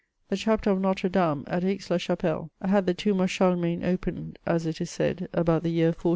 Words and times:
The 0.29 0.35
chapter 0.35 0.71
of 0.71 0.81
Notre 0.81 1.09
Dame, 1.09 1.43
at 1.45 1.63
Aix 1.63 1.91
la 1.91 1.97
Chapelle, 1.97 2.49
had 2.59 2.87
the 2.87 2.93
tomb 2.95 3.19
of 3.21 3.29
Charlemagne 3.29 3.83
opened, 3.83 4.39
as 4.47 4.65
it 4.65 4.81
is 4.81 4.89
said, 4.89 5.29
about 5.31 5.61
the 5.61 5.69
year 5.69 5.89
1450. 5.89 6.09